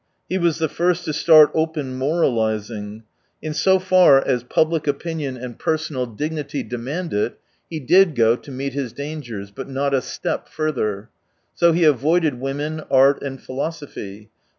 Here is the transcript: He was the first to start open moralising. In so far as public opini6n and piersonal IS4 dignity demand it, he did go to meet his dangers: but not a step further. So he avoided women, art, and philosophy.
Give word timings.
He 0.27 0.39
was 0.39 0.57
the 0.57 0.67
first 0.67 1.05
to 1.05 1.13
start 1.13 1.51
open 1.53 1.93
moralising. 1.95 3.03
In 3.39 3.53
so 3.53 3.77
far 3.77 4.25
as 4.27 4.41
public 4.41 4.85
opini6n 4.85 5.39
and 5.39 5.59
piersonal 5.59 6.07
IS4 6.11 6.17
dignity 6.17 6.63
demand 6.63 7.13
it, 7.13 7.37
he 7.69 7.79
did 7.79 8.15
go 8.15 8.35
to 8.35 8.51
meet 8.51 8.73
his 8.73 8.93
dangers: 8.93 9.51
but 9.51 9.69
not 9.69 9.93
a 9.93 10.01
step 10.01 10.49
further. 10.49 11.09
So 11.53 11.71
he 11.71 11.83
avoided 11.83 12.39
women, 12.41 12.79
art, 12.89 13.21
and 13.21 13.39
philosophy. 13.39 14.31